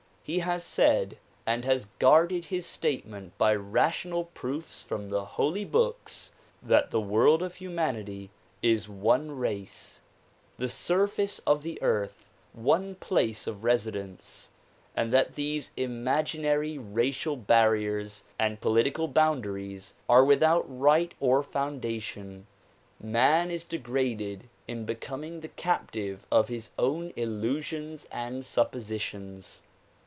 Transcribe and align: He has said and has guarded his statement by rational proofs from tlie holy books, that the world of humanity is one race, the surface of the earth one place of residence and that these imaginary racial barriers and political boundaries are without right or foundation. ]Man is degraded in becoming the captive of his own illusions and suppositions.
He 0.23 0.39
has 0.39 0.63
said 0.63 1.17
and 1.45 1.65
has 1.65 1.87
guarded 1.99 2.45
his 2.45 2.65
statement 2.65 3.37
by 3.37 3.53
rational 3.53 4.25
proofs 4.25 4.81
from 4.81 5.09
tlie 5.09 5.25
holy 5.27 5.65
books, 5.65 6.31
that 6.63 6.89
the 6.91 7.01
world 7.01 7.43
of 7.43 7.55
humanity 7.55 8.29
is 8.61 8.87
one 8.87 9.31
race, 9.31 10.01
the 10.57 10.69
surface 10.69 11.39
of 11.39 11.63
the 11.63 11.81
earth 11.81 12.29
one 12.53 12.95
place 12.95 13.45
of 13.45 13.65
residence 13.65 14.51
and 14.95 15.11
that 15.11 15.35
these 15.35 15.71
imaginary 15.75 16.77
racial 16.77 17.35
barriers 17.35 18.23
and 18.39 18.61
political 18.61 19.09
boundaries 19.09 19.95
are 20.07 20.23
without 20.23 20.63
right 20.67 21.13
or 21.19 21.43
foundation. 21.43 22.45
]Man 23.01 23.49
is 23.51 23.65
degraded 23.65 24.47
in 24.67 24.85
becoming 24.85 25.41
the 25.41 25.49
captive 25.49 26.25
of 26.31 26.47
his 26.47 26.69
own 26.79 27.11
illusions 27.17 28.07
and 28.11 28.45
suppositions. 28.45 29.59